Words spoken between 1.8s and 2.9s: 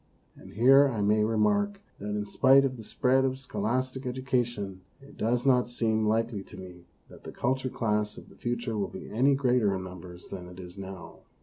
that in spite of the